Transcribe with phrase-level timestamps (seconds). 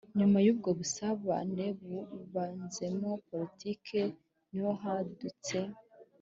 [0.17, 4.01] nyuma y'ubwo busabane buvanzemo politiki,
[4.49, 5.57] ni ho hadutse